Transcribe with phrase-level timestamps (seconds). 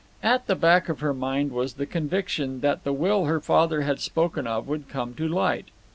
[0.23, 3.99] At the back of her mind was the conviction that the will her father had
[3.99, 5.67] spoken of would come to light.